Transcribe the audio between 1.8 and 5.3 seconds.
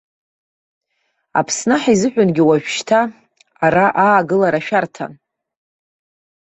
изыҳәангьы уажәшьҭа ара аагылара шәарҭан.